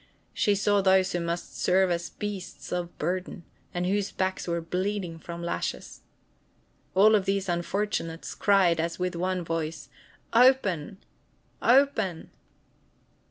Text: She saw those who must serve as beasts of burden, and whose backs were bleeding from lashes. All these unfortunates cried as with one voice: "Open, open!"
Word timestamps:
She 0.33 0.55
saw 0.55 0.81
those 0.81 1.11
who 1.11 1.19
must 1.19 1.55
serve 1.55 1.91
as 1.91 2.09
beasts 2.09 2.71
of 2.71 2.97
burden, 2.97 3.43
and 3.71 3.85
whose 3.85 4.11
backs 4.11 4.47
were 4.47 4.59
bleeding 4.59 5.19
from 5.19 5.43
lashes. 5.43 6.01
All 6.95 7.19
these 7.19 7.47
unfortunates 7.47 8.33
cried 8.33 8.79
as 8.79 8.97
with 8.97 9.13
one 9.15 9.43
voice: 9.43 9.89
"Open, 10.33 10.97
open!" 11.61 12.31